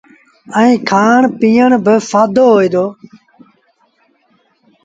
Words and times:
ائيٚݩ 0.57 0.83
کآڻ 0.89 1.19
پيٚئڻ 1.39 1.71
با 1.85 1.93
سآدو 2.09 2.45
هوئي 2.53 2.67
دو۔ 2.73 2.85